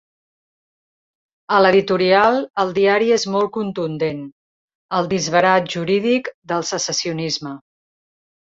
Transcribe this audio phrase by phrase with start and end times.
[1.57, 4.25] A l’editorial, el diari és molt contundent:
[5.01, 7.55] El disbarat jurídic del secessionisme.